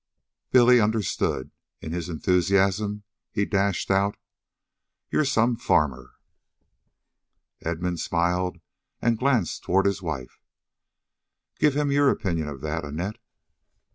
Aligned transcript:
Billy 0.49 0.79
understood. 0.81 1.51
In 1.79 1.91
his 1.91 2.09
enthusiasm 2.09 3.03
he 3.31 3.45
dashed 3.45 3.91
out: 3.91 4.17
"You're 5.11 5.25
some 5.25 5.55
farmer." 5.55 6.13
Edmund 7.61 7.99
smiled 7.99 8.57
and 8.99 9.19
glanced 9.19 9.61
toward 9.61 9.85
his 9.85 10.01
wife. 10.01 10.41
"Give 11.59 11.75
him 11.75 11.91
your 11.91 12.09
opinion 12.09 12.47
of 12.47 12.61
that, 12.61 12.83
Annette." 12.83 13.19